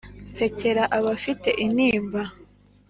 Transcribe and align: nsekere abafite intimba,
nsekere 0.31 0.83
abafite 0.97 1.49
intimba, 1.65 2.21